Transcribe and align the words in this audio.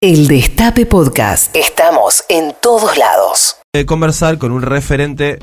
El 0.00 0.28
Destape 0.28 0.86
Podcast. 0.86 1.56
Estamos 1.56 2.22
en 2.28 2.54
todos 2.62 2.96
lados. 2.96 3.56
De 3.72 3.84
conversar 3.84 4.38
con 4.38 4.52
un 4.52 4.62
referente 4.62 5.40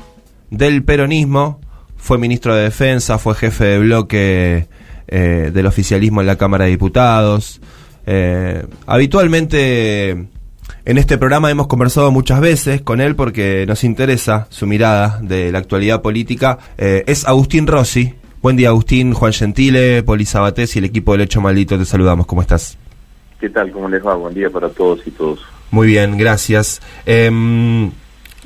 del 0.48 0.82
peronismo, 0.82 1.60
fue 1.98 2.16
ministro 2.16 2.54
de 2.54 2.62
Defensa, 2.62 3.18
fue 3.18 3.34
jefe 3.34 3.64
de 3.66 3.78
bloque 3.80 4.66
eh, 5.08 5.50
del 5.52 5.66
oficialismo 5.66 6.22
en 6.22 6.26
la 6.26 6.36
Cámara 6.36 6.64
de 6.64 6.70
Diputados. 6.70 7.60
Eh, 8.06 8.66
habitualmente 8.86 10.12
en 10.12 10.30
este 10.86 11.18
programa 11.18 11.50
hemos 11.50 11.66
conversado 11.66 12.10
muchas 12.10 12.40
veces 12.40 12.80
con 12.80 13.02
él 13.02 13.14
porque 13.14 13.66
nos 13.68 13.84
interesa 13.84 14.46
su 14.48 14.66
mirada 14.66 15.20
de 15.20 15.52
la 15.52 15.58
actualidad 15.58 16.00
política. 16.00 16.56
Eh, 16.78 17.04
es 17.06 17.26
Agustín 17.26 17.66
Rossi. 17.66 18.14
Buen 18.40 18.56
día 18.56 18.70
Agustín, 18.70 19.12
Juan 19.12 19.34
Gentile, 19.34 20.02
Poli 20.02 20.24
Sabatés 20.24 20.76
y 20.76 20.78
el 20.78 20.86
equipo 20.86 21.12
del 21.12 21.20
Hecho 21.20 21.42
Maldito. 21.42 21.76
Te 21.76 21.84
saludamos. 21.84 22.24
¿Cómo 22.24 22.40
estás? 22.40 22.78
¿Qué 23.40 23.50
tal? 23.50 23.70
¿Cómo 23.70 23.88
les 23.88 24.04
va? 24.04 24.14
Buen 24.14 24.34
día 24.34 24.48
para 24.50 24.68
todos 24.70 25.06
y 25.06 25.10
todos. 25.10 25.40
Muy 25.70 25.88
bien, 25.88 26.16
gracias. 26.16 26.80
Em, 27.04 27.90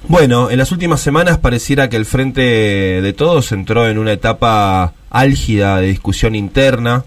bueno, 0.08 0.50
en 0.50 0.58
las 0.58 0.72
últimas 0.72 1.00
semanas 1.00 1.38
pareciera 1.38 1.88
que 1.88 1.96
el 1.96 2.06
Frente 2.06 2.40
de 2.40 3.12
Todos 3.12 3.52
entró 3.52 3.86
en 3.86 3.98
una 3.98 4.12
etapa 4.12 4.94
álgida 5.10 5.80
de 5.80 5.88
discusión 5.88 6.34
interna. 6.34 7.04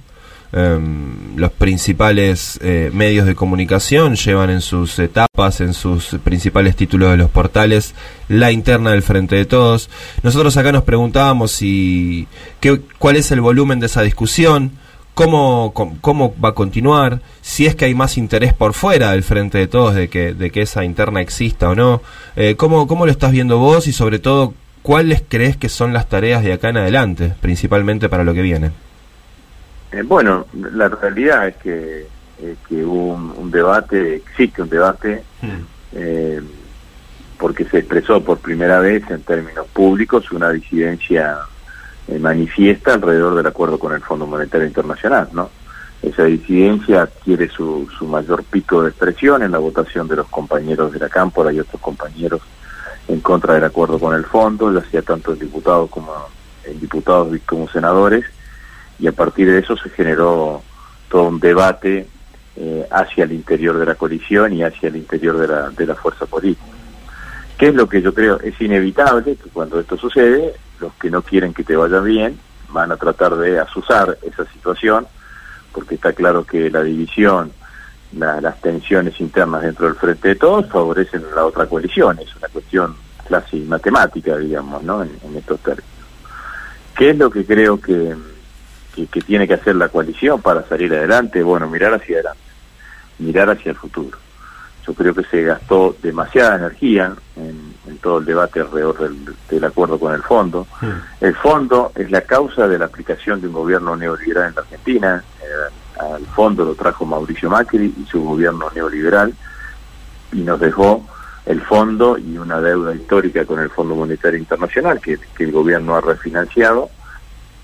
Em, 0.55 1.35
los 1.35 1.51
principales 1.51 2.59
eh, 2.61 2.91
medios 2.93 3.25
de 3.25 3.33
comunicación 3.33 4.15
llevan 4.15 4.51
en 4.51 4.61
sus 4.61 4.99
etapas, 4.99 5.61
en 5.61 5.73
sus 5.73 6.15
principales 6.23 6.75
títulos 6.75 7.09
de 7.09 7.17
los 7.17 7.31
portales, 7.31 7.95
la 8.27 8.51
interna 8.51 8.91
del 8.91 9.01
Frente 9.01 9.35
de 9.35 9.45
Todos. 9.45 9.89
Nosotros 10.21 10.55
acá 10.55 10.71
nos 10.71 10.83
preguntábamos 10.83 11.51
si 11.51 12.27
qué, 12.59 12.79
cuál 12.99 13.15
es 13.15 13.31
el 13.31 13.41
volumen 13.41 13.79
de 13.79 13.87
esa 13.87 14.03
discusión, 14.03 14.71
cómo, 15.13 15.73
cómo, 16.01 16.33
va 16.43 16.49
a 16.49 16.53
continuar, 16.53 17.19
si 17.41 17.65
es 17.65 17.75
que 17.75 17.85
hay 17.85 17.95
más 17.95 18.17
interés 18.17 18.53
por 18.53 18.73
fuera 18.73 19.11
del 19.11 19.23
frente 19.23 19.57
de 19.57 19.67
todos 19.67 19.95
de 19.95 20.09
que, 20.09 20.33
de 20.33 20.49
que 20.49 20.61
esa 20.61 20.83
interna 20.83 21.21
exista 21.21 21.69
o 21.69 21.75
no. 21.75 22.01
Eh, 22.35 22.55
¿cómo, 22.55 22.87
¿Cómo 22.87 23.05
lo 23.05 23.11
estás 23.11 23.31
viendo 23.31 23.57
vos 23.57 23.87
y 23.87 23.93
sobre 23.93 24.19
todo 24.19 24.53
cuáles 24.81 25.23
crees 25.27 25.57
que 25.57 25.69
son 25.69 25.93
las 25.93 26.09
tareas 26.09 26.43
de 26.43 26.53
acá 26.53 26.69
en 26.69 26.77
adelante, 26.77 27.33
principalmente 27.41 28.09
para 28.09 28.23
lo 28.23 28.33
que 28.33 28.41
viene? 28.41 28.71
Eh, 29.91 30.01
bueno, 30.03 30.47
la 30.53 30.89
realidad 30.89 31.47
es 31.47 31.55
que, 31.57 32.07
eh, 32.41 32.55
que 32.67 32.83
hubo 32.83 33.13
un, 33.13 33.51
debate, 33.51 34.15
existe 34.15 34.61
un 34.63 34.69
debate, 34.69 35.23
hmm. 35.41 36.43
porque 37.37 37.65
se 37.65 37.79
expresó 37.79 38.23
por 38.23 38.39
primera 38.39 38.79
vez 38.79 39.03
en 39.11 39.21
términos 39.21 39.67
públicos 39.67 40.31
una 40.31 40.49
disidencia 40.49 41.37
eh, 42.07 42.19
manifiesta 42.19 42.93
alrededor 42.93 43.35
del 43.35 43.47
acuerdo 43.47 43.79
con 43.79 43.93
el 43.93 44.01
Fondo 44.01 44.25
Monetario 44.25 44.67
Internacional, 44.67 45.29
¿no? 45.33 45.49
Esa 46.01 46.23
disidencia 46.25 47.03
adquiere 47.03 47.49
su, 47.49 47.89
su 47.97 48.05
mayor 48.05 48.43
pico 48.43 48.83
de 48.83 48.89
expresión 48.89 49.41
en 49.41 49.51
la 49.51 49.57
votación 49.59 50.07
de 50.07 50.17
los 50.17 50.27
compañeros 50.27 50.91
de 50.91 50.99
la 50.99 51.07
Cámpora 51.07 51.53
y 51.53 51.61
otros 51.61 51.81
compañeros 51.81 52.41
en 53.07 53.21
contra 53.21 53.53
del 53.55 53.63
acuerdo 53.63 53.99
con 53.99 54.13
el 54.13 54.25
fondo, 54.25 54.69
lo 54.69 54.79
hacía 54.79 55.01
tanto 55.01 55.33
en 55.33 55.39
diputados 55.39 55.89
como 55.89 56.13
en 56.65 56.79
diputados 56.79 57.37
como 57.45 57.67
senadores, 57.69 58.25
y 58.99 59.07
a 59.07 59.11
partir 59.11 59.51
de 59.51 59.59
eso 59.59 59.75
se 59.75 59.89
generó 59.89 60.61
todo 61.09 61.23
un 61.23 61.39
debate 61.39 62.07
eh, 62.55 62.87
hacia 62.91 63.25
el 63.25 63.33
interior 63.33 63.77
de 63.77 63.85
la 63.85 63.95
coalición 63.95 64.53
y 64.53 64.63
hacia 64.63 64.89
el 64.89 64.95
interior 64.95 65.37
de 65.37 65.47
la, 65.47 65.69
de 65.69 65.85
la 65.85 65.95
fuerza 65.95 66.25
política. 66.25 66.65
¿Qué 67.57 67.67
es 67.67 67.75
lo 67.75 67.87
que 67.87 68.01
yo 68.01 68.13
creo? 68.13 68.39
Es 68.39 68.59
inevitable 68.61 69.35
que 69.35 69.49
cuando 69.49 69.79
esto 69.79 69.97
sucede, 69.97 70.53
los 70.83 70.93
que 70.95 71.09
no 71.09 71.21
quieren 71.21 71.53
que 71.53 71.63
te 71.63 71.75
vaya 71.75 71.99
bien 72.01 72.37
van 72.69 72.91
a 72.91 72.97
tratar 72.97 73.35
de 73.37 73.59
asusar 73.59 74.17
esa 74.21 74.45
situación, 74.51 75.07
porque 75.71 75.95
está 75.95 76.11
claro 76.11 76.43
que 76.43 76.69
la 76.69 76.83
división, 76.83 77.51
las 78.11 78.59
tensiones 78.61 79.19
internas 79.21 79.61
dentro 79.61 79.85
del 79.85 79.95
frente 79.95 80.29
de 80.29 80.35
todos 80.35 80.69
favorecen 80.69 81.23
la 81.35 81.45
otra 81.45 81.67
coalición, 81.67 82.19
es 82.19 82.35
una 82.35 82.47
cuestión 82.49 82.95
casi 83.29 83.61
matemática, 83.61 84.37
digamos, 84.37 84.83
¿no? 84.83 85.03
En, 85.03 85.35
estos 85.35 85.59
términos. 85.61 85.89
¿Qué 86.95 87.11
es 87.11 87.17
lo 87.17 87.29
que 87.29 87.45
creo 87.45 87.79
que, 87.79 88.15
que 88.93 89.21
tiene 89.21 89.47
que 89.47 89.53
hacer 89.55 89.75
la 89.75 89.89
coalición 89.89 90.41
para 90.41 90.67
salir 90.67 90.93
adelante? 90.93 91.41
Bueno, 91.41 91.69
mirar 91.69 91.93
hacia 91.93 92.15
adelante, 92.15 92.41
mirar 93.19 93.49
hacia 93.49 93.71
el 93.71 93.77
futuro. 93.77 94.17
Yo 94.85 94.93
creo 94.93 95.15
que 95.15 95.23
se 95.23 95.43
gastó 95.43 95.95
demasiada 96.03 96.57
energía 96.57 97.13
en, 97.37 97.62
todo 98.01 98.19
el 98.19 98.25
debate 98.25 98.61
alrededor 98.61 99.09
del, 99.49 99.63
acuerdo 99.63 99.99
con 99.99 100.13
el 100.13 100.21
fondo. 100.21 100.67
El 101.19 101.35
fondo 101.35 101.91
es 101.95 102.09
la 102.11 102.21
causa 102.21 102.67
de 102.67 102.79
la 102.79 102.85
aplicación 102.85 103.41
de 103.41 103.47
un 103.47 103.53
gobierno 103.53 103.95
neoliberal 103.95 104.49
en 104.49 104.55
la 104.55 104.61
Argentina. 104.61 105.23
Eh, 105.41 106.01
al 106.15 106.25
fondo 106.27 106.65
lo 106.65 106.75
trajo 106.75 107.05
Mauricio 107.05 107.49
Macri 107.49 107.93
y 107.97 108.05
su 108.09 108.23
gobierno 108.23 108.69
neoliberal 108.73 109.33
y 110.31 110.41
nos 110.41 110.59
dejó 110.59 111.05
el 111.45 111.61
fondo 111.61 112.17
y 112.17 112.37
una 112.37 112.59
deuda 112.61 112.95
histórica 112.95 113.45
con 113.45 113.59
el 113.59 113.69
Fondo 113.69 113.95
Monetario 113.95 114.39
Internacional 114.39 114.99
que, 115.01 115.19
que 115.35 115.43
el 115.43 115.51
gobierno 115.51 115.95
ha 115.95 116.01
refinanciado 116.01 116.89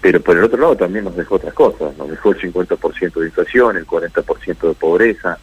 pero 0.01 0.21
por 0.21 0.37
el 0.37 0.43
otro 0.45 0.59
lado 0.59 0.75
también 0.77 1.05
nos 1.05 1.15
dejó 1.15 1.35
otras 1.35 1.53
cosas, 1.53 1.95
nos 1.97 2.09
dejó 2.09 2.31
el 2.31 2.39
50% 2.39 3.19
de 3.19 3.25
inflación, 3.25 3.77
el 3.77 3.85
40% 3.85 4.67
de 4.67 4.73
pobreza, 4.73 5.37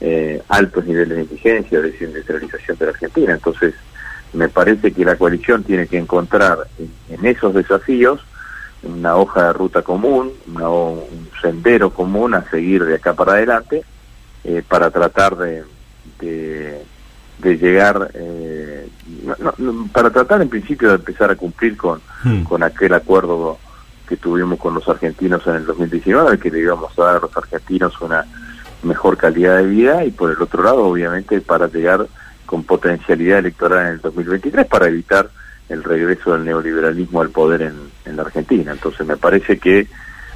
eh, 0.00 0.42
altos 0.48 0.86
niveles 0.86 1.16
de 1.16 1.22
indigencia, 1.22 1.80
de 1.80 1.90
desindustrialización 1.90 2.78
de 2.78 2.84
la 2.86 2.92
Argentina. 2.92 3.34
Entonces, 3.34 3.74
me 4.32 4.48
parece 4.48 4.92
que 4.92 5.04
la 5.04 5.16
coalición 5.16 5.64
tiene 5.64 5.86
que 5.86 5.98
encontrar 5.98 6.66
en, 7.08 7.26
esos 7.26 7.54
desafíos 7.54 8.20
una 8.82 9.16
hoja 9.16 9.48
de 9.48 9.52
ruta 9.52 9.82
común, 9.82 10.32
un 10.46 11.28
sendero 11.42 11.90
común 11.90 12.34
a 12.34 12.48
seguir 12.50 12.84
de 12.84 12.94
acá 12.94 13.12
para 13.12 13.32
adelante 13.32 13.84
eh, 14.44 14.62
para 14.66 14.90
tratar 14.90 15.36
de, 15.36 15.64
de, 16.18 17.58
llegar, 17.58 18.10
eh, 18.14 18.88
para 19.92 20.10
tratar 20.10 20.40
en 20.40 20.48
principio 20.48 20.88
de 20.88 20.94
empezar 20.94 21.30
a 21.30 21.36
cumplir 21.36 21.76
con, 21.76 22.00
hmm. 22.24 22.44
con 22.44 22.62
aquel 22.62 22.94
acuerdo 22.94 23.58
que 24.08 24.16
tuvimos 24.16 24.58
con 24.58 24.74
los 24.74 24.88
argentinos 24.88 25.46
en 25.46 25.56
el 25.56 25.66
2019, 25.66 26.38
que 26.38 26.50
le 26.50 26.60
íbamos 26.60 26.98
a 26.98 27.02
dar 27.04 27.16
a 27.16 27.20
los 27.20 27.36
argentinos 27.36 28.00
una 28.00 28.24
mejor 28.82 29.16
calidad 29.16 29.58
de 29.58 29.66
vida 29.66 30.04
y 30.04 30.10
por 30.10 30.30
el 30.30 30.40
otro 30.40 30.62
lado, 30.62 30.84
obviamente, 30.84 31.40
para 31.40 31.68
llegar 31.68 32.06
con 32.50 32.64
potencialidad 32.64 33.38
electoral 33.38 33.86
en 33.86 33.92
el 33.92 34.00
2023 34.00 34.66
para 34.66 34.88
evitar 34.88 35.30
el 35.68 35.84
regreso 35.84 36.32
del 36.32 36.44
neoliberalismo 36.44 37.20
al 37.20 37.30
poder 37.30 37.62
en, 37.62 37.76
en 38.04 38.16
la 38.16 38.22
Argentina. 38.22 38.72
Entonces 38.72 39.06
me 39.06 39.16
parece 39.16 39.56
que 39.60 39.86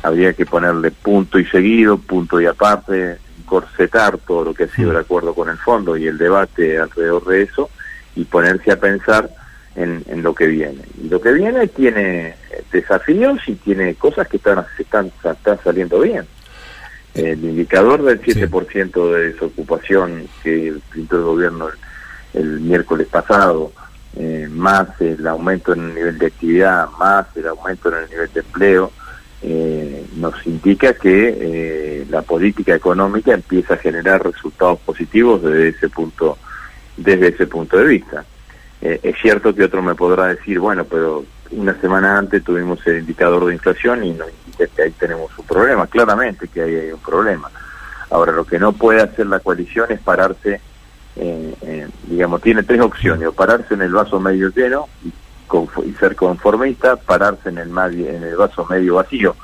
habría 0.01 0.33
que 0.33 0.47
ponerle 0.47 0.93
punto 0.93 1.41
y 1.41 1.45
seguido, 1.47 1.99
punto 1.99 2.41
y 2.41 2.47
aparte, 2.47 3.17
corsetar 3.45 4.19
todo 4.19 4.45
lo 4.45 4.55
que 4.55 4.63
ha 4.63 4.69
sido 4.69 4.93
el 4.93 4.99
acuerdo 4.99 5.35
con 5.35 5.49
el 5.49 5.59
fondo 5.59 5.97
y 5.97 6.07
el 6.07 6.17
debate 6.17 6.79
alrededor 6.79 7.25
de 7.25 7.43
eso 7.43 7.69
y 8.15 8.23
ponerse 8.23 8.71
a 8.71 8.79
pensar 8.79 9.29
en, 9.75 10.05
en 10.07 10.23
lo 10.23 10.37
que 10.37 10.47
viene. 10.47 10.83
Y 11.03 11.09
lo 11.09 11.21
que 11.21 11.33
viene 11.33 11.67
tiene 11.67 12.37
desafíos 12.71 13.41
y 13.49 13.55
tiene 13.57 13.97
cosas 13.97 14.29
que 14.29 14.37
están, 14.37 14.65
están, 14.79 15.11
están 15.25 15.59
saliendo 15.65 15.99
bien. 15.99 16.25
El 17.13 17.43
indicador 17.45 18.05
del 18.05 18.23
7% 18.23 19.13
de 19.13 19.33
desocupación 19.33 20.29
que 20.45 20.75
pintó 20.93 21.17
el 21.17 21.23
gobierno 21.25 21.71
el, 22.34 22.61
miércoles 22.61 23.06
pasado, 23.09 23.72
eh, 24.17 24.49
más 24.50 24.89
el 25.00 25.27
aumento 25.27 25.72
en 25.72 25.89
el 25.89 25.95
nivel 25.95 26.19
de 26.19 26.27
actividad, 26.27 26.89
más 26.99 27.27
el 27.37 27.49
aumento 27.49 27.89
en 27.89 28.05
el 28.05 28.11
nivel 28.11 28.33
de 28.33 28.41
empleo, 28.41 28.93
eh, 29.43 30.06
nos 30.17 30.47
indica 30.47 30.95
que 30.95 31.37
eh, 31.41 32.06
la 32.09 32.22
política 32.22 32.75
económica 32.75 33.33
empieza 33.33 33.75
a 33.75 33.78
generar 33.78 34.25
resultados 34.25 34.78
positivos 34.81 35.43
desde 35.43 35.69
ese 35.69 35.89
punto, 35.89 36.39
desde 36.97 37.28
ese 37.28 37.47
punto 37.47 37.77
de 37.77 37.84
vista. 37.84 38.25
es 38.81 39.16
cierto 39.21 39.55
que 39.55 39.65
otro 39.65 39.83
me 39.83 39.95
podrá 39.95 40.27
decir, 40.27 40.59
bueno, 40.59 40.84
pero 40.84 41.25
una 41.51 41.78
semana 41.81 42.19
antes 42.19 42.43
tuvimos 42.45 42.87
el 42.87 43.01
indicador 43.01 43.47
de 43.47 43.55
inflación 43.55 44.05
y 44.05 44.12
nos 44.12 44.28
indica 44.47 44.66
que 44.75 44.83
ahí 44.83 44.91
tenemos 44.93 45.31
un 45.39 45.47
problema, 45.47 45.87
claramente 45.87 46.49
que 46.49 46.62
ahí 46.62 46.75
hay 46.75 46.93
un 46.93 47.01
problema. 47.01 47.51
Ahora, 48.11 48.33
lo 48.33 48.45
que 48.45 48.59
no 48.59 48.72
puede 48.72 49.03
hacer 49.03 49.27
la 49.27 49.41
coalición 49.41 49.91
es 49.91 50.01
pararse, 50.01 50.61
eh, 51.16 51.89
digamos, 52.09 52.43
tiene 52.43 52.63
tres 52.63 52.81
opciones, 52.81 53.28
o 53.28 53.33
pararse 53.33 53.75
en 53.75 53.83
el 53.83 53.93
vaso 53.93 54.19
medio 54.21 54.49
lleno 54.51 54.89
y, 55.05 55.13
y 55.89 55.93
ser 55.95 56.16
conformista, 56.16 56.97
pararse 56.97 57.49
en 57.49 57.59
el, 57.59 57.69
en 57.69 58.22
el 58.22 58.37
vaso 58.37 58.66
medio 58.69 58.97
vacío 58.97 59.37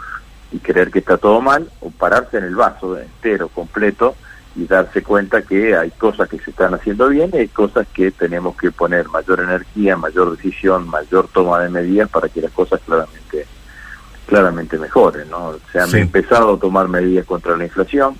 y 0.53 0.59
creer 0.59 0.91
que 0.91 0.99
está 0.99 1.17
todo 1.17 1.41
mal, 1.41 1.69
o 1.81 1.91
pararse 1.91 2.39
en 2.39 2.45
el 2.45 2.57
vaso 2.57 2.99
entero, 2.99 3.49
completo, 3.49 4.17
y 4.57 4.67
darse 4.67 5.03
cuenta 5.03 5.43
que 5.43 5.77
hay 5.77 5.91
cosas 5.93 6.29
que 6.29 6.39
se 6.39 6.51
están 6.51 6.75
haciendo 6.75 7.09
bien 7.09 7.31
y 7.33 7.39
hay 7.39 7.49
cosas 7.49 7.87
que 7.95 8.11
tenemos 8.11 8.57
que 8.57 8.73
poner 8.73 9.09
mayor 9.09 9.41
energía, 9.41 9.97
mayor 9.97 10.37
decisión, 10.37 10.89
mayor 10.89 11.29
toma 11.33 11.61
de 11.61 11.69
medidas 11.69 12.09
para 12.09 12.29
que 12.29 12.41
las 12.41 12.51
cosas 12.51 12.81
claramente 12.85 13.47
claramente 14.27 14.79
mejoren, 14.79 15.29
¿no? 15.29 15.57
Se 15.73 15.81
han 15.81 15.93
empezado 15.97 16.55
a 16.55 16.59
tomar 16.59 16.87
medidas 16.87 17.27
contra 17.27 17.57
la 17.57 17.65
inflación, 17.65 18.15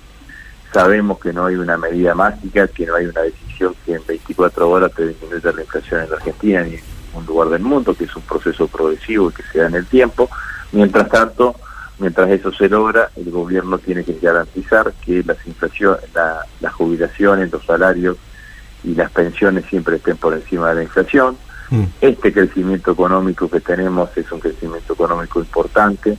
sabemos 0.73 1.19
que 1.19 1.33
no 1.33 1.45
hay 1.45 1.55
una 1.55 1.77
medida 1.77 2.15
mágica, 2.15 2.67
que 2.67 2.85
no 2.85 2.95
hay 2.95 3.05
una 3.05 3.21
decisión 3.21 3.75
que 3.85 3.93
en 3.93 4.05
24 4.05 4.69
horas 4.69 4.91
te 4.93 5.07
disminuya 5.07 5.51
la 5.51 5.61
inflación 5.61 6.01
en 6.01 6.09
la 6.09 6.15
Argentina 6.15 6.63
ni 6.63 6.75
en 6.75 6.81
ningún 7.07 7.25
lugar 7.25 7.49
del 7.49 7.61
mundo, 7.61 7.93
que 7.93 8.05
es 8.05 8.15
un 8.15 8.21
proceso 8.23 8.67
progresivo 8.67 9.29
y 9.29 9.33
que 9.33 9.43
se 9.43 9.59
da 9.59 9.67
en 9.67 9.75
el 9.75 9.85
tiempo. 9.85 10.29
Mientras 10.71 11.09
tanto, 11.09 11.55
mientras 11.99 12.29
eso 12.29 12.51
se 12.53 12.69
logra, 12.69 13.11
el 13.15 13.29
gobierno 13.29 13.77
tiene 13.79 14.03
que 14.03 14.17
garantizar 14.21 14.93
que 15.05 15.23
las 15.23 15.45
inflación, 15.45 15.97
la, 16.13 16.45
las 16.61 16.73
jubilaciones, 16.73 17.51
los 17.51 17.65
salarios 17.65 18.17
y 18.83 18.95
las 18.95 19.11
pensiones 19.11 19.65
siempre 19.65 19.97
estén 19.97 20.17
por 20.17 20.33
encima 20.33 20.69
de 20.69 20.75
la 20.75 20.83
inflación. 20.83 21.37
Mm. 21.69 21.83
Este 22.01 22.33
crecimiento 22.33 22.91
económico 22.91 23.49
que 23.49 23.59
tenemos 23.59 24.09
es 24.15 24.31
un 24.31 24.39
crecimiento 24.39 24.93
económico 24.93 25.39
importante, 25.39 26.17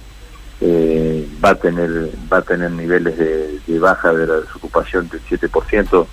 eh, 0.65 1.29
va 1.45 1.51
a 1.51 1.55
tener 1.57 2.11
va 2.33 2.39
a 2.39 2.43
tener 2.43 2.71
niveles 2.71 3.19
de, 3.19 3.79
baja 3.81 4.13
de 4.13 4.27
la 4.27 4.37
desocupación 4.37 5.09
del 5.09 5.21
7%, 5.23 6.07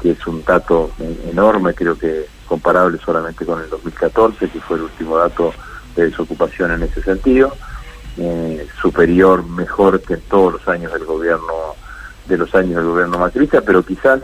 que 0.00 0.12
es 0.12 0.26
un 0.28 0.44
dato 0.44 0.92
enorme, 1.28 1.74
creo 1.74 1.98
que 1.98 2.26
comparable 2.46 2.98
solamente 3.04 3.44
con 3.44 3.60
el 3.60 3.68
2014, 3.68 4.48
que 4.48 4.60
fue 4.60 4.76
el 4.76 4.84
último 4.84 5.16
dato 5.16 5.52
de 5.96 6.04
desocupación 6.04 6.70
en 6.70 6.84
ese 6.84 7.02
sentido, 7.02 7.52
eh, 8.16 8.64
superior, 8.80 9.44
mejor 9.44 10.00
que 10.00 10.14
en 10.14 10.20
todos 10.20 10.52
los 10.52 10.68
años 10.68 10.92
del 10.92 11.04
gobierno 11.04 11.74
de 12.28 12.38
los 12.38 12.54
años 12.54 12.76
del 12.76 12.86
gobierno 12.86 13.18
macrista, 13.18 13.60
pero 13.62 13.84
quizás 13.84 14.20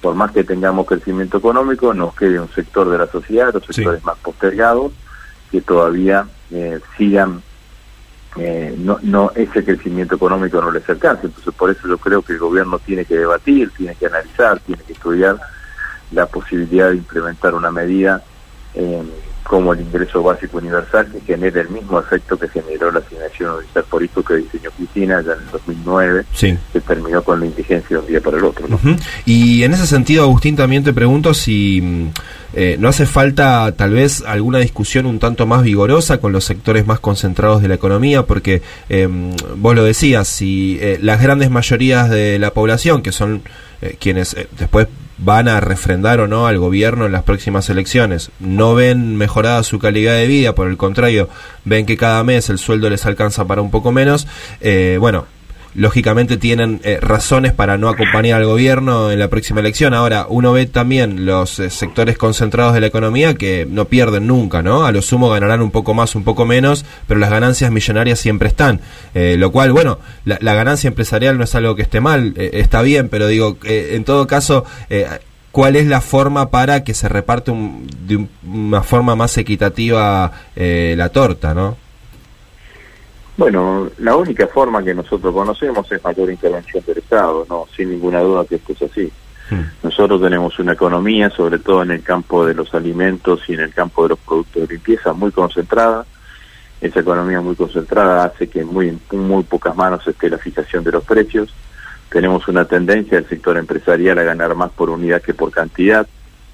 por 0.00 0.14
más 0.14 0.30
que 0.30 0.44
tengamos 0.44 0.86
crecimiento 0.86 1.38
económico, 1.38 1.92
nos 1.92 2.14
quede 2.14 2.40
un 2.40 2.48
sector 2.50 2.88
de 2.88 2.98
la 2.98 3.06
sociedad, 3.08 3.52
los 3.52 3.64
sectores 3.66 4.04
más 4.04 4.16
postergados, 4.18 4.92
que 5.50 5.60
todavía 5.60 6.26
eh, 6.50 6.80
sigan, 6.96 7.42
eh, 8.40 8.74
no, 8.78 8.98
no 9.02 9.32
ese 9.34 9.64
crecimiento 9.64 10.14
económico 10.14 10.60
no 10.60 10.70
les 10.70 10.88
alcance. 10.88 11.26
Entonces, 11.26 11.54
por 11.54 11.70
eso 11.70 11.88
yo 11.88 11.98
creo 11.98 12.22
que 12.22 12.34
el 12.34 12.38
gobierno 12.38 12.78
tiene 12.78 13.04
que 13.04 13.16
debatir, 13.16 13.70
tiene 13.76 13.94
que 13.94 14.06
analizar, 14.06 14.60
tiene 14.60 14.82
que 14.82 14.92
estudiar 14.92 15.38
la 16.12 16.26
posibilidad 16.26 16.90
de 16.90 16.96
implementar 16.96 17.54
una 17.54 17.70
medida 17.70 18.22
eh, 18.74 19.02
como 19.48 19.72
el 19.72 19.80
ingreso 19.80 20.22
básico 20.22 20.58
universal 20.58 21.10
que 21.10 21.20
genere 21.22 21.62
el 21.62 21.70
mismo 21.70 21.98
efecto 21.98 22.38
que 22.38 22.48
generó 22.48 22.92
la 22.92 22.98
asignación 22.98 23.52
universal 23.52 23.84
por 23.88 24.02
hijo 24.02 24.22
que 24.22 24.34
diseñó 24.34 24.70
Cristina 24.72 25.22
ya 25.22 25.32
en 25.32 25.38
el 25.38 25.50
2009, 25.50 26.24
que 26.72 26.80
terminó 26.82 27.22
con 27.22 27.40
la 27.40 27.46
indigencia 27.46 27.96
de 27.96 28.02
un 28.02 28.06
día 28.06 28.20
para 28.20 28.36
el 28.36 28.44
otro. 28.44 28.68
Y 29.24 29.62
en 29.62 29.72
ese 29.72 29.86
sentido, 29.86 30.24
Agustín, 30.24 30.54
también 30.54 30.84
te 30.84 30.92
pregunto 30.92 31.32
si 31.32 31.80
mm, 31.80 32.08
eh, 32.52 32.76
no 32.78 32.88
hace 32.88 33.06
falta 33.06 33.72
tal 33.72 33.92
vez 33.92 34.22
alguna 34.26 34.58
discusión 34.58 35.06
un 35.06 35.18
tanto 35.18 35.46
más 35.46 35.62
vigorosa 35.62 36.18
con 36.18 36.30
los 36.32 36.44
sectores 36.44 36.86
más 36.86 37.00
concentrados 37.00 37.62
de 37.62 37.68
la 37.68 37.74
economía, 37.74 38.24
porque 38.24 38.60
em, 38.90 39.34
vos 39.56 39.74
lo 39.74 39.82
decías, 39.82 40.28
si 40.28 40.78
eh, 40.82 40.98
las 41.00 41.22
grandes 41.22 41.48
mayorías 41.50 42.10
de 42.10 42.38
la 42.38 42.52
población, 42.52 43.00
que 43.00 43.12
son 43.12 43.40
eh, 43.80 43.96
quienes 43.98 44.36
después 44.58 44.88
van 45.18 45.48
a 45.48 45.60
refrendar 45.60 46.20
o 46.20 46.28
no 46.28 46.46
al 46.46 46.58
gobierno 46.58 47.06
en 47.06 47.12
las 47.12 47.24
próximas 47.24 47.68
elecciones. 47.70 48.30
No 48.40 48.74
ven 48.74 49.16
mejorada 49.16 49.62
su 49.62 49.78
calidad 49.78 50.14
de 50.14 50.26
vida, 50.26 50.54
por 50.54 50.68
el 50.68 50.76
contrario, 50.76 51.28
ven 51.64 51.86
que 51.86 51.96
cada 51.96 52.22
mes 52.24 52.48
el 52.50 52.58
sueldo 52.58 52.88
les 52.88 53.04
alcanza 53.06 53.46
para 53.46 53.62
un 53.62 53.70
poco 53.70 53.92
menos. 53.92 54.26
Eh, 54.60 54.96
bueno, 55.00 55.26
lógicamente 55.78 56.38
tienen 56.38 56.80
eh, 56.82 56.98
razones 57.00 57.52
para 57.52 57.78
no 57.78 57.88
acompañar 57.88 58.40
al 58.40 58.46
gobierno 58.46 59.12
en 59.12 59.20
la 59.20 59.28
próxima 59.28 59.60
elección. 59.60 59.94
Ahora, 59.94 60.26
uno 60.28 60.52
ve 60.52 60.66
también 60.66 61.24
los 61.24 61.60
eh, 61.60 61.70
sectores 61.70 62.18
concentrados 62.18 62.74
de 62.74 62.80
la 62.80 62.88
economía 62.88 63.34
que 63.34 63.64
no 63.64 63.84
pierden 63.84 64.26
nunca, 64.26 64.60
¿no? 64.60 64.84
A 64.84 64.90
lo 64.90 65.02
sumo 65.02 65.30
ganarán 65.30 65.62
un 65.62 65.70
poco 65.70 65.94
más, 65.94 66.16
un 66.16 66.24
poco 66.24 66.44
menos, 66.46 66.84
pero 67.06 67.20
las 67.20 67.30
ganancias 67.30 67.70
millonarias 67.70 68.18
siempre 68.18 68.48
están. 68.48 68.80
Eh, 69.14 69.36
lo 69.38 69.52
cual, 69.52 69.70
bueno, 69.70 70.00
la, 70.24 70.54
ganancia 70.54 70.88
empresarial 70.88 71.38
no 71.38 71.44
es 71.44 71.54
algo 71.54 71.76
que 71.76 71.82
esté 71.82 72.00
mal, 72.00 72.34
está 72.36 72.82
bien, 72.82 73.08
pero 73.08 73.28
digo, 73.28 73.56
en 73.62 74.02
todo 74.02 74.26
caso, 74.26 74.64
¿cuál 75.52 75.76
es 75.76 75.86
la 75.86 76.00
forma 76.00 76.50
para 76.50 76.82
que 76.82 76.94
se 76.94 77.08
reparte 77.08 77.52
de 77.52 78.26
una 78.44 78.82
forma 78.82 79.14
más 79.14 79.38
equitativa 79.38 80.32
la 80.56 81.08
torta, 81.10 81.54
¿no? 81.54 81.76
Bueno, 83.38 83.88
la 83.98 84.16
única 84.16 84.48
forma 84.48 84.82
que 84.82 84.92
nosotros 84.92 85.32
conocemos 85.32 85.90
es 85.92 86.02
mayor 86.02 86.28
intervención 86.28 86.82
del 86.84 86.98
Estado, 86.98 87.46
no, 87.48 87.66
sin 87.74 87.88
ninguna 87.88 88.18
duda 88.18 88.44
que 88.44 88.56
esto 88.56 88.72
es 88.72 88.82
así. 88.82 89.12
Hmm. 89.48 89.62
Nosotros 89.84 90.20
tenemos 90.20 90.58
una 90.58 90.72
economía, 90.72 91.30
sobre 91.30 91.60
todo 91.60 91.84
en 91.84 91.92
el 91.92 92.02
campo 92.02 92.44
de 92.44 92.54
los 92.54 92.74
alimentos 92.74 93.40
y 93.46 93.54
en 93.54 93.60
el 93.60 93.72
campo 93.72 94.02
de 94.02 94.08
los 94.08 94.18
productos 94.18 94.66
de 94.66 94.74
limpieza, 94.74 95.12
muy 95.12 95.30
concentrada. 95.30 96.04
Esa 96.80 96.98
economía 96.98 97.40
muy 97.40 97.54
concentrada 97.54 98.24
hace 98.24 98.48
que 98.48 98.62
en 98.62 98.66
muy, 98.66 98.98
muy 99.12 99.44
pocas 99.44 99.76
manos 99.76 100.04
esté 100.08 100.28
la 100.28 100.38
fijación 100.38 100.82
de 100.82 100.90
los 100.90 101.04
precios. 101.04 101.54
Tenemos 102.10 102.48
una 102.48 102.64
tendencia 102.64 103.18
del 103.18 103.28
sector 103.28 103.56
empresarial 103.56 104.18
a 104.18 104.24
ganar 104.24 104.56
más 104.56 104.72
por 104.72 104.90
unidad 104.90 105.22
que 105.22 105.32
por 105.32 105.52
cantidad. 105.52 106.08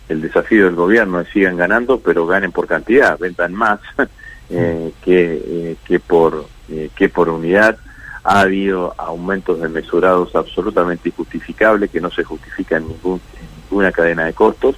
El 0.06 0.20
desafío 0.20 0.66
del 0.66 0.74
gobierno 0.74 1.18
es 1.18 1.28
sigan 1.30 1.56
ganando, 1.56 1.98
pero 1.98 2.26
ganen 2.26 2.52
por 2.52 2.66
cantidad, 2.66 3.18
vendan 3.18 3.54
más 3.54 3.80
eh, 4.50 4.92
que, 5.02 5.42
eh, 5.46 5.76
que 5.86 5.98
por 5.98 6.52
eh, 6.70 6.90
que 6.94 7.08
por 7.08 7.28
unidad 7.28 7.76
ha 8.24 8.40
habido 8.40 8.94
aumentos 8.96 9.60
desmesurados 9.60 10.34
absolutamente 10.34 11.10
injustificables 11.10 11.90
que 11.90 12.00
no 12.00 12.10
se 12.10 12.24
justifican 12.24 12.82
en, 12.82 12.88
ningún, 12.88 13.20
ninguna 13.62 13.92
cadena 13.92 14.24
de 14.24 14.32
costos. 14.32 14.76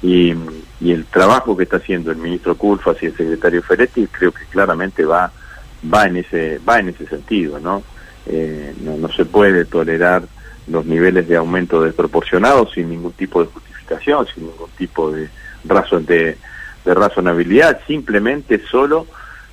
Y, 0.00 0.32
el 0.80 1.06
trabajo 1.06 1.56
que 1.56 1.64
está 1.64 1.78
haciendo 1.78 2.12
el 2.12 2.18
ministro 2.18 2.56
Culfas 2.56 3.02
y 3.02 3.06
el 3.06 3.16
secretario 3.16 3.62
Ferretti 3.62 4.06
creo 4.06 4.30
que 4.30 4.44
claramente 4.44 5.04
va 5.04 5.30
va 5.92 6.06
en 6.06 6.18
ese 6.18 6.60
va 6.66 6.78
en 6.78 6.90
ese 6.90 7.06
sentido 7.06 7.58
no 7.58 7.82
eh, 8.26 8.74
no, 8.80 8.96
no 8.96 9.08
se 9.12 9.24
puede 9.24 9.64
tolerar 9.64 10.22
los 10.68 10.86
niveles 10.86 11.26
de 11.26 11.36
aumento 11.36 11.82
desproporcionados 11.82 12.72
sin 12.72 12.90
ningún 12.90 13.12
tipo 13.12 13.42
de 13.42 13.50
justificación 13.50 14.26
sin 14.32 14.44
ningún 14.44 14.70
tipo 14.78 15.10
de 15.10 15.28
razón 15.64 16.06
de, 16.06 16.38
de 16.84 16.94
razonabilidad 16.94 17.80
simplemente 17.86 18.62
solo 18.70 19.06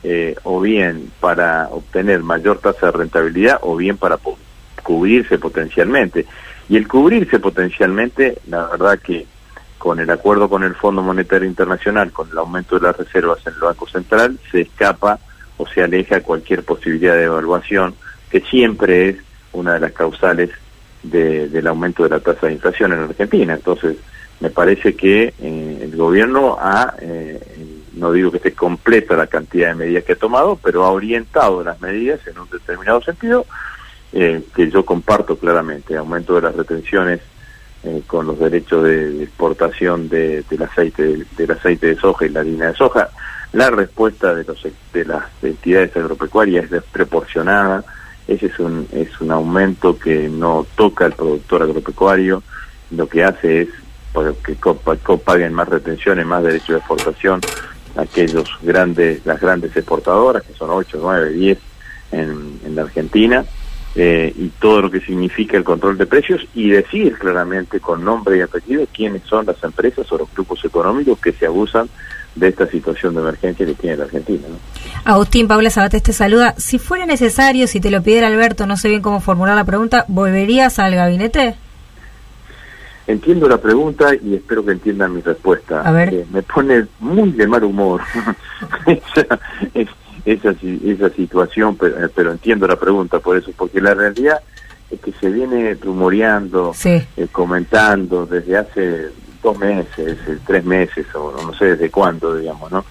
eh, 0.07 0.35
o 0.43 0.61
bien 0.61 1.11
para 1.19 1.67
obtener 1.71 2.21
mayor 2.21 2.59
tasa 2.59 2.85
de 2.85 2.91
rentabilidad 2.91 3.57
o 3.63 3.75
bien 3.75 3.97
para 3.97 4.19
cubrirse 4.83 5.39
potencialmente. 5.39 6.27
Y 6.69 6.77
el 6.77 6.87
cubrirse 6.87 7.39
potencialmente, 7.39 8.37
la 8.47 8.67
verdad 8.67 8.99
que 8.99 9.25
con 9.79 9.99
el 9.99 10.11
acuerdo 10.11 10.47
con 10.47 10.63
el 10.63 10.75
Fondo 10.75 11.01
Monetario 11.01 11.47
Internacional, 11.47 12.11
con 12.11 12.29
el 12.29 12.37
aumento 12.37 12.75
de 12.75 12.85
las 12.85 12.97
reservas 12.97 13.39
en 13.47 13.53
el 13.55 13.59
Banco 13.61 13.87
Central, 13.87 14.37
se 14.51 14.61
escapa 14.61 15.17
o 15.57 15.65
se 15.65 15.81
aleja 15.81 16.21
cualquier 16.21 16.63
posibilidad 16.63 17.15
de 17.15 17.23
evaluación, 17.23 17.95
que 18.29 18.41
siempre 18.41 19.09
es 19.09 19.17
una 19.53 19.73
de 19.73 19.79
las 19.79 19.91
causales 19.93 20.51
del 21.01 21.65
aumento 21.65 22.03
de 22.03 22.09
la 22.09 22.19
tasa 22.19 22.45
de 22.45 22.53
inflación 22.53 22.93
en 22.93 22.99
Argentina. 22.99 23.55
Entonces, 23.55 23.97
me 24.39 24.51
parece 24.51 24.95
que 24.95 25.33
eh, 25.39 25.79
el 25.81 25.95
gobierno 25.95 26.57
ha 26.59 26.93
eh, 27.01 27.39
no 27.95 28.11
digo 28.11 28.31
que 28.31 28.37
esté 28.37 28.53
completa 28.53 29.15
la 29.15 29.27
cantidad 29.27 29.69
de 29.69 29.75
medidas 29.75 30.03
que 30.03 30.13
ha 30.13 30.17
tomado, 30.17 30.59
pero 30.61 30.83
ha 30.83 30.91
orientado 30.91 31.63
las 31.63 31.79
medidas 31.81 32.25
en 32.27 32.39
un 32.39 32.49
determinado 32.49 33.01
sentido 33.01 33.45
eh, 34.13 34.43
que 34.55 34.69
yo 34.69 34.85
comparto 34.85 35.37
claramente, 35.37 35.95
aumento 35.95 36.35
de 36.35 36.41
las 36.41 36.55
retenciones 36.55 37.21
eh, 37.83 38.01
con 38.07 38.25
los 38.27 38.39
derechos 38.39 38.83
de, 38.83 39.23
exportación 39.23 40.09
de, 40.09 40.43
del 40.49 40.63
aceite 40.63 41.25
del 41.37 41.51
aceite 41.51 41.87
de 41.87 41.95
soja 41.95 42.25
y 42.25 42.29
la 42.29 42.39
harina 42.41 42.67
de 42.67 42.75
soja. 42.75 43.09
La 43.53 43.69
respuesta 43.69 44.33
de, 44.33 44.43
los, 44.43 44.65
de 44.93 45.05
las 45.05 45.23
entidades 45.41 45.95
agropecuarias 45.95 46.65
es 46.65 46.71
desproporcionada. 46.71 47.83
Ese 48.27 48.47
es 48.47 48.59
un, 48.59 48.87
es 48.91 49.21
un 49.21 49.31
aumento 49.31 49.97
que 49.97 50.27
no 50.29 50.65
toca 50.75 51.05
al 51.05 51.13
productor 51.13 51.61
agropecuario, 51.61 52.41
lo 52.91 53.07
que 53.07 53.23
hace 53.23 53.61
es 53.61 53.69
que 54.43 54.55
paguen 55.17 55.53
más 55.53 55.67
retenciones, 55.67 56.25
más 56.25 56.43
derechos 56.43 56.69
de 56.69 56.77
exportación, 56.77 57.41
aquellos 57.95 58.49
grandes, 58.61 59.25
las 59.25 59.39
grandes 59.39 59.75
exportadoras, 59.75 60.43
que 60.43 60.53
son 60.53 60.69
8, 60.69 60.97
9, 61.01 61.29
10 61.31 61.57
en, 62.11 62.59
en 62.65 62.75
la 62.75 62.83
Argentina, 62.83 63.45
eh, 63.97 64.33
y 64.35 64.49
todo 64.49 64.81
lo 64.81 64.91
que 64.91 64.99
significa 64.99 65.55
el 65.55 65.63
control 65.63 65.97
de 65.97 66.05
precios 66.05 66.45
y 66.53 66.69
decir 66.69 67.17
claramente 67.17 67.79
con 67.79 68.03
nombre 68.03 68.37
y 68.37 68.41
apellido 68.41 68.85
quiénes 68.93 69.23
son 69.23 69.45
las 69.45 69.63
empresas 69.63 70.11
o 70.11 70.17
los 70.17 70.33
grupos 70.33 70.65
económicos 70.65 71.17
que 71.19 71.31
se 71.31 71.45
abusan 71.45 71.87
de 72.35 72.49
esta 72.49 72.67
situación 72.67 73.15
de 73.15 73.21
emergencia 73.21 73.65
que 73.65 73.73
tiene 73.73 73.95
la 73.95 74.03
Argentina. 74.03 74.43
Agustín, 75.05 75.47
Paula 75.47 75.69
Sabates 75.69 76.03
te 76.03 76.11
saluda. 76.11 76.55
Si 76.57 76.77
fuera 76.77 77.05
necesario, 77.05 77.67
si 77.67 77.79
te 77.79 77.89
lo 77.89 78.03
pidiera 78.03 78.27
Alberto, 78.27 78.67
no 78.67 78.75
sé 78.75 78.89
bien 78.89 79.01
cómo 79.01 79.21
formular 79.21 79.55
la 79.55 79.63
pregunta, 79.63 80.03
¿volverías 80.09 80.77
al 80.79 80.93
gabinete? 80.93 81.55
Entiendo 83.07 83.47
la 83.47 83.57
pregunta 83.57 84.15
y 84.15 84.35
espero 84.35 84.65
que 84.65 84.71
entiendan 84.71 85.13
mi 85.13 85.21
respuesta. 85.21 85.83
Eh, 86.05 86.25
me 86.31 86.41
pone 86.41 86.87
muy 86.99 87.31
de 87.31 87.45
mal 87.45 87.63
humor 87.63 88.01
esa, 88.87 89.39
esa, 90.25 90.55
esa, 90.59 91.09
situación, 91.11 91.77
pero, 91.77 92.03
eh, 92.03 92.09
pero, 92.13 92.31
entiendo 92.31 92.67
la 92.67 92.77
pregunta 92.77 93.19
por 93.19 93.37
eso, 93.37 93.51
porque 93.55 93.79
la 93.79 93.93
realidad 93.93 94.39
es 94.89 94.99
que 94.99 95.11
se 95.13 95.29
viene 95.29 95.75
rumoreando, 95.75 96.73
eh, 96.83 97.05
comentando 97.31 98.25
desde 98.25 98.57
hace 98.57 99.09
dos 99.43 99.57
meses, 99.59 100.17
tres 100.47 100.65
meses, 100.65 101.05
o 101.13 101.31
no 101.45 101.53
sé 101.53 101.65
desde 101.65 101.91
cuándo, 101.91 102.35
digamos, 102.35 102.71
¿no? 102.71 102.85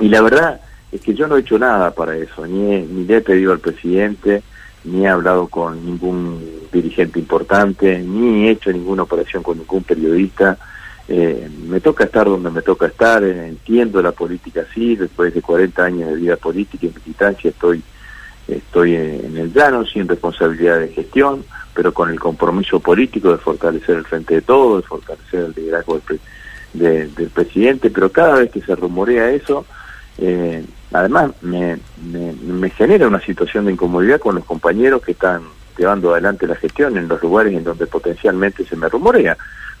Y 0.00 0.08
la 0.08 0.22
verdad 0.22 0.60
es 0.90 1.00
que 1.00 1.14
yo 1.14 1.28
no 1.28 1.36
he 1.36 1.40
hecho 1.40 1.56
nada 1.56 1.92
para 1.92 2.16
eso, 2.16 2.44
ni, 2.48 2.82
ni 2.82 3.04
le 3.04 3.18
he 3.18 3.20
pedido 3.20 3.52
al 3.52 3.60
presidente, 3.60 4.42
ni 4.82 5.04
he 5.04 5.08
hablado 5.08 5.46
con 5.46 5.84
ningún 5.84 6.53
dirigente 6.74 7.18
importante, 7.18 7.98
ni 7.98 8.46
he 8.46 8.50
hecho 8.50 8.70
ninguna 8.72 9.04
operación 9.04 9.42
con 9.42 9.58
ningún 9.58 9.82
periodista. 9.82 10.58
Eh, 11.08 11.48
me 11.68 11.80
toca 11.80 12.04
estar 12.04 12.26
donde 12.26 12.50
me 12.50 12.62
toca 12.62 12.86
estar, 12.86 13.22
eh, 13.24 13.48
entiendo 13.48 14.02
la 14.02 14.12
política 14.12 14.66
así, 14.68 14.96
después 14.96 15.34
de 15.34 15.42
40 15.42 15.84
años 15.84 16.10
de 16.10 16.16
vida 16.16 16.36
política 16.36 16.86
y 16.86 16.94
militancia 16.94 17.50
estoy 17.50 17.82
estoy 18.48 18.94
en, 18.94 19.36
el 19.36 19.52
llano 19.52 19.86
sin 19.86 20.06
responsabilidad 20.06 20.80
de 20.80 20.88
gestión, 20.88 21.44
pero 21.74 21.94
con 21.94 22.10
el 22.10 22.20
compromiso 22.20 22.78
político 22.78 23.30
de 23.30 23.38
fortalecer 23.38 23.96
el 23.96 24.04
frente 24.04 24.34
de 24.34 24.42
todo, 24.42 24.76
de 24.76 24.82
fortalecer 24.82 25.46
el 25.46 25.54
liderazgo 25.56 26.00
del, 26.74 27.14
del 27.14 27.30
presidente, 27.30 27.90
pero 27.90 28.10
cada 28.10 28.40
vez 28.40 28.50
que 28.50 28.60
se 28.60 28.74
rumorea 28.74 29.30
eso, 29.30 29.64
eh, 30.18 30.64
además 30.92 31.32
me, 31.42 31.78
me, 32.02 32.70
genera 32.70 33.08
una 33.08 33.20
situación 33.20 33.64
de 33.64 33.72
incomodidad 33.72 34.20
con 34.20 34.36
los 34.36 34.44
compañeros 34.44 35.02
que 35.02 35.12
están 35.12 35.42
llevando 35.76 36.12
adelante 36.12 36.46
la 36.46 36.54
gestión 36.56 36.96
en 36.96 37.08
los 37.08 37.22
lugares 37.22 37.54
en 37.54 37.64
donde 37.64 37.86
potencialmente 37.86 38.64
se 38.64 38.76
me 38.76 38.88
rumorea, 38.88 39.36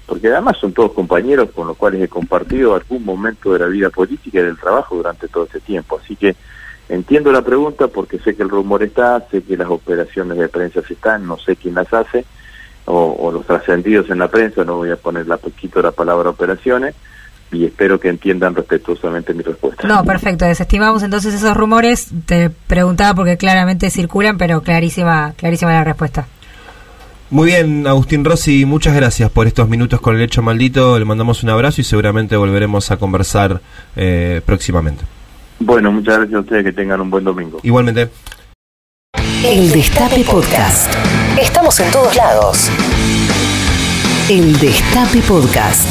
porque 0.06 0.28
además 0.28 0.58
son 0.58 0.72
todos 0.72 0.92
compañeros 0.92 1.50
con 1.54 1.66
los 1.66 1.76
cuales 1.76 2.02
he 2.02 2.08
compartido 2.08 2.74
algún 2.74 3.04
momento 3.04 3.52
de 3.52 3.60
la 3.60 3.66
vida 3.66 3.90
política 3.90 4.40
y 4.40 4.44
del 4.44 4.58
trabajo 4.58 4.96
durante 4.96 5.28
todo 5.28 5.44
ese 5.44 5.60
tiempo. 5.60 6.00
Así 6.02 6.16
que 6.16 6.36
entiendo 6.88 7.32
la 7.32 7.42
pregunta 7.42 7.88
porque 7.88 8.18
sé 8.18 8.36
que 8.36 8.42
el 8.42 8.50
rumor 8.50 8.82
está, 8.82 9.26
sé 9.30 9.42
que 9.42 9.56
las 9.56 9.68
operaciones 9.68 10.38
de 10.38 10.48
prensa 10.48 10.82
se 10.82 10.94
están, 10.94 11.26
no 11.26 11.38
sé 11.38 11.56
quién 11.56 11.74
las 11.74 11.92
hace, 11.92 12.24
o, 12.86 13.16
o 13.18 13.32
los 13.32 13.46
trascendidos 13.46 14.10
en 14.10 14.18
la 14.18 14.28
prensa, 14.28 14.64
no 14.64 14.76
voy 14.76 14.90
a 14.90 14.96
poner 14.96 15.26
la 15.26 15.38
poquito 15.38 15.80
la 15.80 15.92
palabra 15.92 16.30
operaciones, 16.30 16.94
y 17.54 17.64
espero 17.64 17.98
que 18.00 18.08
entiendan 18.08 18.54
respetuosamente 18.54 19.34
mi 19.34 19.42
respuesta. 19.42 19.86
No, 19.86 20.04
perfecto, 20.04 20.44
desestimamos 20.44 21.02
entonces 21.02 21.34
esos 21.34 21.56
rumores. 21.56 22.10
Te 22.26 22.50
preguntaba 22.50 23.14
porque 23.14 23.36
claramente 23.36 23.90
circulan, 23.90 24.38
pero 24.38 24.62
clarísima, 24.62 25.34
clarísima 25.36 25.72
la 25.72 25.84
respuesta. 25.84 26.26
Muy 27.30 27.46
bien, 27.46 27.86
Agustín 27.86 28.24
Rossi, 28.24 28.64
muchas 28.64 28.94
gracias 28.94 29.30
por 29.30 29.46
estos 29.46 29.68
minutos 29.68 30.00
con 30.00 30.14
el 30.14 30.22
hecho 30.22 30.42
maldito. 30.42 30.98
Le 30.98 31.04
mandamos 31.04 31.42
un 31.42 31.50
abrazo 31.50 31.80
y 31.80 31.84
seguramente 31.84 32.36
volveremos 32.36 32.90
a 32.90 32.96
conversar 32.96 33.60
eh, 33.96 34.40
próximamente. 34.44 35.04
Bueno, 35.58 35.90
muchas 35.90 36.18
gracias 36.18 36.36
a 36.36 36.40
ustedes, 36.40 36.64
que 36.64 36.72
tengan 36.72 37.00
un 37.00 37.10
buen 37.10 37.24
domingo. 37.24 37.60
Igualmente. 37.62 38.08
El 39.44 39.70
Destape 39.72 40.24
Podcast. 40.24 40.92
Estamos 41.40 41.78
en 41.80 41.90
todos 41.90 42.14
lados. 42.14 42.70
El 44.28 44.58
Destape 44.58 45.20
Podcast. 45.20 45.88